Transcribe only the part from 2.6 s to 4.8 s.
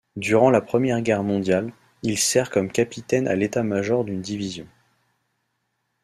capitaine à l'état-major d'une division.